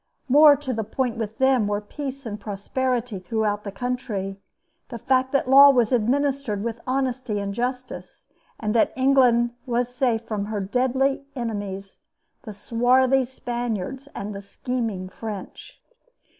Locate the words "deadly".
10.59-11.27